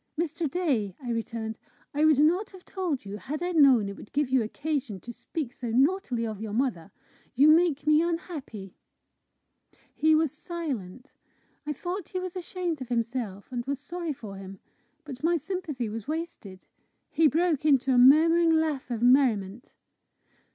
[0.19, 0.49] "Mr.
[0.49, 1.59] Day," I returned,
[1.93, 5.13] "I would not have told you, had I known it would give you occasion to
[5.13, 6.91] speak so naughtily of your mother.
[7.35, 8.73] You make me unhappy."
[9.93, 11.13] He was silent.
[11.67, 14.57] I thought he was ashamed of himself, and was sorry for him.
[15.03, 16.65] But my sympathy was wasted.
[17.11, 19.75] He broke into a murmuring laugh of merriment.